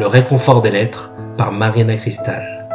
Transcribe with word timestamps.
Le 0.00 0.06
réconfort 0.06 0.62
des 0.62 0.70
lettres 0.70 1.10
par 1.36 1.52
Marina 1.52 1.94
Cristal. 1.94 2.66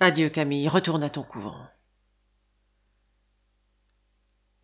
Adieu 0.00 0.28
Camille, 0.28 0.68
retourne 0.68 1.02
à 1.02 1.08
ton 1.08 1.22
couvent. 1.22 1.56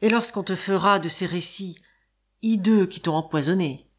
Et 0.02 0.10
lorsqu'on 0.10 0.42
te 0.42 0.54
fera 0.54 0.98
de 0.98 1.08
ces 1.08 1.24
récits 1.24 1.82
hideux 2.42 2.84
qui 2.84 3.00
t'ont 3.00 3.14
empoisonné, 3.14 3.90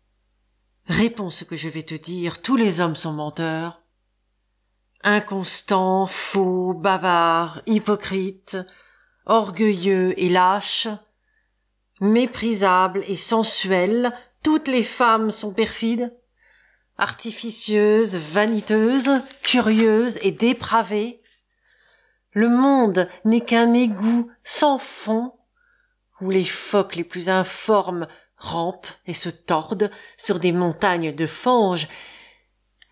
réponds 0.86 1.32
ce 1.32 1.44
que 1.44 1.55
je 1.55 1.68
vais 1.68 1.82
te 1.82 1.96
dire, 1.96 2.44
tous 2.44 2.58
les 2.58 2.80
hommes 2.80 2.96
sont 2.96 3.14
menteurs, 3.14 3.82
inconstants, 5.04 6.05
faux, 6.05 6.76
bavards, 6.76 7.64
hypocrites, 7.66 8.60
orgueilleux 9.26 10.14
et 10.21 10.30
lâches, 10.30 10.89
méprisables 12.00 13.04
et 13.07 13.15
sensuels, 13.15 14.14
toutes 14.43 14.68
les 14.68 14.83
femmes 14.83 15.32
sont 15.32 15.54
perfides, 15.54 16.15
artificieuses, 16.97 18.18
vaniteuses, 18.18 19.21
curieuses 19.43 20.18
et 20.21 20.32
dépravées. 20.32 21.21
Le 22.32 22.50
monde 22.50 23.10
n'est 23.25 23.41
qu'un 23.41 23.74
égout 23.74 24.29
sans 24.43 24.78
fond, 24.78 25.33
où 26.21 26.29
les 26.29 26.46
phoques 26.46 26.96
les 26.96 27.04
plus 27.04 27.29
informes 27.29 28.07
rampent 28.38 28.88
et 29.05 29.14
se 29.14 29.29
tordent 29.29 29.91
sur 30.18 30.39
des 30.39 30.52
montagnes 30.52 31.14
de 31.14 31.27
fange. 31.27 31.88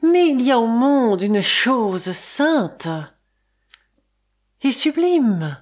Mais 0.01 0.29
il 0.29 0.41
y 0.41 0.51
a 0.51 0.59
au 0.59 0.67
monde 0.67 1.21
une 1.21 1.41
chose 1.41 2.11
sainte 2.11 2.87
et 4.61 4.71
sublime. 4.71 5.61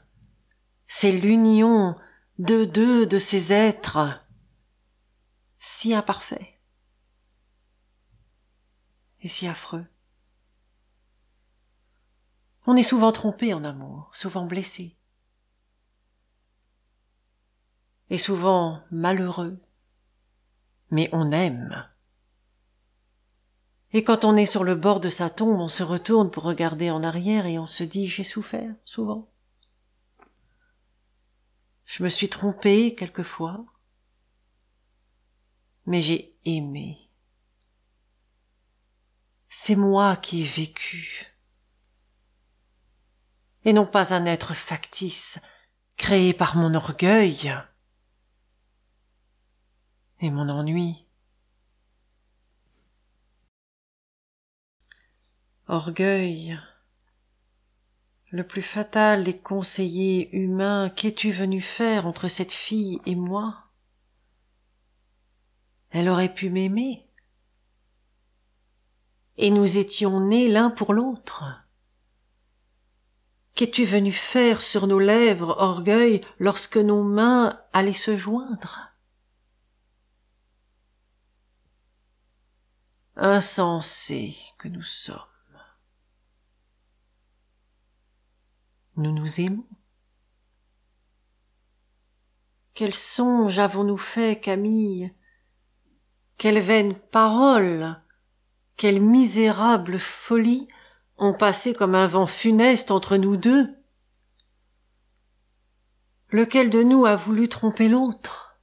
C'est 0.87 1.11
l'union 1.11 1.95
de 2.39 2.65
deux 2.65 3.05
de 3.05 3.19
ces 3.19 3.53
êtres 3.53 4.25
si 5.59 5.93
imparfaits 5.93 6.59
et 9.21 9.27
si 9.27 9.47
affreux. 9.47 9.85
On 12.65 12.75
est 12.75 12.83
souvent 12.83 13.11
trompé 13.11 13.53
en 13.53 13.63
amour, 13.63 14.09
souvent 14.13 14.45
blessé, 14.45 14.97
et 18.09 18.17
souvent 18.17 18.83
malheureux, 18.91 19.61
mais 20.91 21.09
on 21.11 21.31
aime. 21.31 21.87
Et 23.91 24.03
quand 24.03 24.25
on 24.25 24.35
est 24.35 24.45
sur 24.45 24.63
le 24.63 24.75
bord 24.75 24.99
de 24.99 25.09
sa 25.09 25.29
tombe, 25.29 25.59
on 25.59 25.67
se 25.67 25.83
retourne 25.83 26.31
pour 26.31 26.43
regarder 26.43 26.89
en 26.89 27.03
arrière 27.03 27.45
et 27.45 27.59
on 27.59 27.65
se 27.65 27.83
dit 27.83 28.07
j'ai 28.07 28.23
souffert 28.23 28.73
souvent. 28.85 29.32
Je 31.95 32.01
me 32.01 32.09
suis 32.09 32.27
trompée 32.27 32.95
quelquefois, 32.95 33.63
mais 35.85 36.01
j'ai 36.01 36.35
aimé. 36.43 36.97
C'est 39.47 39.75
moi 39.75 40.15
qui 40.15 40.41
ai 40.41 40.43
vécu, 40.43 41.27
et 43.63 43.73
non 43.73 43.85
pas 43.85 44.11
un 44.15 44.25
être 44.25 44.55
factice 44.55 45.39
créé 45.95 46.33
par 46.33 46.55
mon 46.55 46.73
orgueil 46.73 47.55
et 50.19 50.31
mon 50.31 50.49
ennui. 50.49 51.05
Orgueil, 55.67 56.59
le 58.33 58.43
plus 58.43 58.63
fatal 58.63 59.23
des 59.23 59.37
conseillers 59.37 60.35
humains, 60.35 60.89
qu'es-tu 60.89 61.31
venu 61.31 61.61
faire 61.61 62.07
entre 62.07 62.27
cette 62.27 62.51
fille 62.51 62.99
et 63.05 63.13
moi? 63.13 63.65
Elle 65.91 66.09
aurait 66.09 66.33
pu 66.33 66.49
m'aimer. 66.49 67.07
Et 69.37 69.51
nous 69.51 69.77
étions 69.77 70.19
nés 70.19 70.49
l'un 70.49 70.71
pour 70.71 70.93
l'autre. 70.93 71.43
Qu'es-tu 73.53 73.85
venu 73.85 74.11
faire 74.11 74.63
sur 74.63 74.87
nos 74.87 74.97
lèvres, 74.97 75.55
orgueil, 75.59 76.25
lorsque 76.39 76.77
nos 76.77 77.03
mains 77.03 77.61
allaient 77.71 77.93
se 77.93 78.17
joindre? 78.17 78.95
Insensés 83.15 84.35
que 84.57 84.69
nous 84.69 84.81
sommes. 84.81 85.32
Nous 88.97 89.11
nous 89.11 89.41
aimons. 89.41 89.65
Quel 92.73 92.93
songe 92.93 93.59
avons-nous 93.59 93.97
fait, 93.97 94.39
Camille? 94.39 95.13
Quelle 96.37 96.59
vaine 96.59 96.95
parole! 96.95 98.01
Quelle 98.77 99.01
misérable 99.01 99.99
folie! 99.99 100.67
Ont 101.17 101.37
passé 101.37 101.75
comme 101.75 101.93
un 101.93 102.07
vent 102.07 102.25
funeste 102.25 102.89
entre 102.89 103.17
nous 103.17 103.37
deux. 103.37 103.67
Lequel 106.29 106.71
de 106.71 106.81
nous 106.81 107.05
a 107.05 107.15
voulu 107.15 107.47
tromper 107.47 107.87
l'autre? 107.87 108.59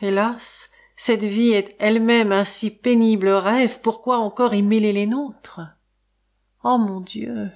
Hélas, 0.00 0.70
cette 0.96 1.24
vie 1.24 1.50
est 1.50 1.76
elle-même 1.78 2.32
un 2.32 2.44
si 2.44 2.70
pénible 2.70 3.28
rêve, 3.28 3.80
pourquoi 3.82 4.18
encore 4.18 4.54
y 4.54 4.62
mêler 4.62 4.94
les 4.94 5.06
nôtres? 5.06 5.60
Oh 6.64 6.78
mon 6.78 7.00
Dieu 7.00 7.50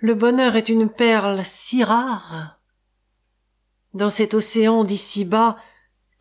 le 0.00 0.14
bonheur 0.14 0.56
est 0.56 0.68
une 0.68 0.90
perle 0.90 1.44
si 1.44 1.84
rare. 1.84 2.58
Dans 3.92 4.10
cet 4.10 4.34
océan 4.34 4.84
d'ici 4.84 5.24
bas, 5.24 5.56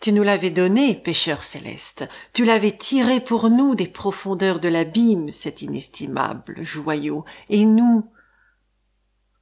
tu 0.02 0.12
nous 0.12 0.24
l'avais 0.24 0.50
donné, 0.50 0.96
pêcheur 0.96 1.44
céleste, 1.44 2.08
tu 2.34 2.46
l'avais 2.46 2.76
tiré 2.76 3.20
pour 3.20 3.50
nous 3.50 3.76
des 3.76 3.88
profondeurs 3.88 4.60
de 4.60 4.70
l'abîme, 4.70 5.30
cet 5.30 5.62
inestimable 5.62 6.62
joyau, 6.62 7.26
et 7.50 7.66
nous, 7.66 8.12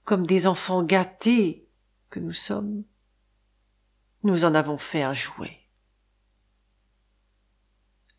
comme 0.04 0.26
des 0.26 0.48
enfants 0.48 0.84
gâtés 0.84 1.68
que 2.10 2.20
nous 2.20 2.34
sommes, 2.34 2.84
nous 4.24 4.46
en 4.46 4.56
avons 4.56 4.78
fait 4.78 5.04
un 5.04 5.14
jouet. 5.14 5.60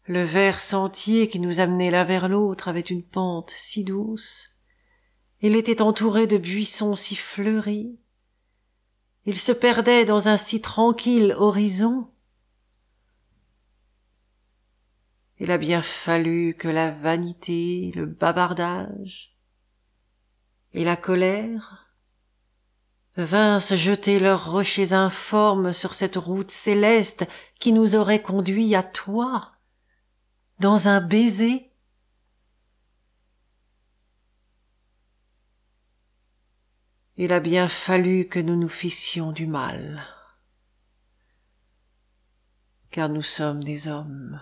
Le 0.05 0.23
vert 0.23 0.59
sentier 0.59 1.29
qui 1.29 1.39
nous 1.39 1.61
amenait 1.61 1.91
l'un 1.91 2.05
vers 2.05 2.29
l'autre 2.29 2.69
avait 2.69 2.81
une 2.81 3.05
pente 3.05 3.53
si 3.55 3.85
douce, 3.85 4.58
il 5.41 5.57
était 5.57 5.83
entouré 5.83 6.27
de 6.27 6.37
buissons 6.37 6.97
si 6.97 7.15
fleuris. 7.17 7.99
Il 9.25 9.39
se 9.39 9.53
perdait 9.53 10.05
dans 10.05 10.29
un 10.29 10.37
si 10.37 10.61
tranquille 10.61 11.35
horizon. 11.37 12.11
Il 15.39 15.53
a 15.53 15.59
bien 15.59 15.83
fallu 15.83 16.55
que 16.55 16.69
la 16.69 16.91
vanité, 16.91 17.93
le 17.95 18.07
bavardage 18.07 19.37
et 20.73 20.85
la 20.85 20.97
colère 20.97 21.89
vinssent 23.17 23.75
jeter 23.75 24.19
leurs 24.19 24.51
rochers 24.51 24.93
informes 24.93 25.73
sur 25.73 25.95
cette 25.95 26.17
route 26.17 26.51
céleste 26.51 27.27
qui 27.61 27.73
nous 27.73 27.95
aurait 27.95 28.23
conduits 28.23 28.75
à 28.75 28.83
toi, 28.83 29.53
dans 30.61 30.89
un 30.89 31.01
baiser 31.01 31.68
Il 37.21 37.33
a 37.33 37.41
bien 37.41 37.69
fallu 37.69 38.29
que 38.29 38.39
nous 38.39 38.55
nous 38.55 38.69
fissions 38.69 39.33
du 39.33 39.49
mal, 39.49 40.05
car 42.93 43.09
nous 43.09 43.23
sommes 43.23 43.65
des 43.65 43.89
hommes. 43.89 44.41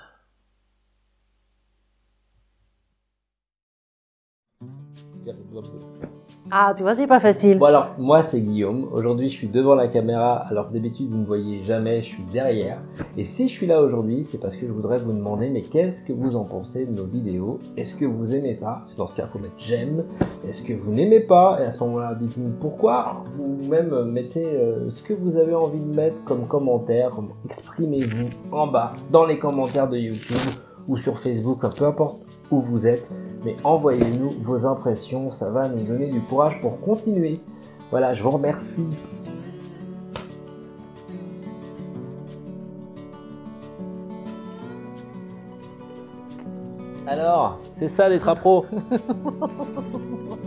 Ah, 6.51 6.73
tu 6.77 6.85
vois, 6.85 6.95
c'est 6.95 7.09
pas 7.09 7.19
facile. 7.19 7.59
Bon 7.59 7.67
alors, 7.67 7.89
moi 7.99 8.23
c'est 8.23 8.41
Guillaume. 8.41 8.89
Aujourd'hui, 8.93 9.29
je 9.29 9.33
suis 9.33 9.49
devant 9.49 9.75
la 9.75 9.89
caméra, 9.89 10.45
alors 10.49 10.69
d'habitude 10.71 11.09
vous 11.11 11.17
ne 11.17 11.21
me 11.23 11.27
voyez 11.27 11.65
jamais, 11.65 12.03
je 12.03 12.07
suis 12.07 12.23
derrière. 12.23 12.79
Et 13.17 13.25
si 13.25 13.49
je 13.49 13.53
suis 13.53 13.67
là 13.67 13.83
aujourd'hui, 13.83 14.23
c'est 14.23 14.41
parce 14.41 14.55
que 14.55 14.65
je 14.65 14.71
voudrais 14.71 14.99
vous 14.99 15.13
demander, 15.13 15.51
mais 15.51 15.63
qu'est-ce 15.63 16.05
que 16.05 16.13
vous 16.13 16.37
en 16.37 16.45
pensez 16.45 16.87
de 16.87 16.93
nos 16.93 17.07
vidéos? 17.07 17.59
Est-ce 17.77 17.97
que 17.97 18.05
vous 18.05 18.33
aimez 18.33 18.55
ça? 18.55 18.83
Dans 18.97 19.09
ce 19.09 19.17
cas, 19.17 19.25
il 19.25 19.29
faut 19.29 19.41
mettre 19.41 19.55
j'aime. 19.59 20.05
Est-ce 20.47 20.63
que 20.63 20.73
vous 20.73 20.93
n'aimez 20.93 21.21
pas? 21.21 21.59
Et 21.61 21.67
à 21.67 21.73
ce 21.73 21.83
moment-là, 21.83 22.15
dites-nous 22.15 22.53
pourquoi. 22.61 23.25
Ou 23.41 23.69
même 23.69 23.93
euh, 23.93 24.05
mettez 24.05 24.47
euh, 24.47 24.89
ce 24.89 25.03
que 25.03 25.15
vous 25.15 25.37
avez 25.39 25.55
envie 25.55 25.81
de 25.81 25.97
mettre 25.97 26.23
comme 26.25 26.47
commentaire, 26.47 27.11
comme 27.11 27.31
exprimez-vous 27.45 28.29
en 28.53 28.69
bas 28.69 28.93
dans 29.11 29.27
les 29.27 29.41
commentaires 29.41 29.89
de 29.89 29.97
YouTube 29.97 30.37
ou 30.89 30.97
sur 30.97 31.19
Facebook, 31.19 31.61
peu 31.77 31.85
importe 31.85 32.21
où 32.51 32.61
vous 32.61 32.87
êtes, 32.87 33.11
mais 33.45 33.57
envoyez-nous 33.65 34.31
vos 34.43 34.67
impressions, 34.67 35.31
ça 35.31 35.51
va 35.51 35.69
nous 35.69 35.85
donner 35.85 36.11
du 36.11 36.21
courage 36.21 36.61
pour 36.61 36.81
continuer. 36.81 37.41
Voilà, 37.91 38.15
je 38.15 38.23
vous 38.23 38.31
remercie. 38.31 38.89
Alors, 47.07 47.61
c'est 47.73 47.89
ça 47.89 48.09
d'être 48.09 48.29
un 48.29 48.35
pro 48.35 48.67